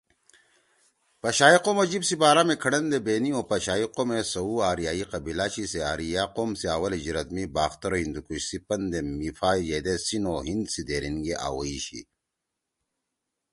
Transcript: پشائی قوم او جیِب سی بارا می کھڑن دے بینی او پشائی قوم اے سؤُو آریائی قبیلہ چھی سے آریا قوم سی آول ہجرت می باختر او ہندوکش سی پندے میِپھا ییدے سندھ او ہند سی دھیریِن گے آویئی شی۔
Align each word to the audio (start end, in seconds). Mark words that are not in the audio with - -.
پشائی 1.21 1.57
قوم 1.63 1.77
او 1.81 1.85
جیِب 1.91 2.03
سی 2.07 2.15
بارا 2.21 2.43
می 2.47 2.55
کھڑن 2.61 2.83
دے 2.91 2.99
بینی 3.05 3.31
او 3.35 3.41
پشائی 3.51 3.85
قوم 3.95 4.09
اے 4.15 4.21
سؤُو 4.31 4.55
آریائی 4.71 5.03
قبیلہ 5.11 5.47
چھی 5.53 5.63
سے 5.71 5.79
آریا 5.93 6.23
قوم 6.35 6.49
سی 6.59 6.65
آول 6.75 6.91
ہجرت 6.99 7.27
می 7.35 7.43
باختر 7.55 7.91
او 7.93 7.99
ہندوکش 8.03 8.41
سی 8.49 8.57
پندے 8.67 8.99
میِپھا 9.17 9.51
ییدے 9.69 9.95
سندھ 10.05 10.27
او 10.31 10.35
ہند 10.47 10.65
سی 10.73 10.81
دھیریِن 10.87 11.15
گے 11.25 11.33
آویئی 11.47 11.79
شی۔ 11.85 12.01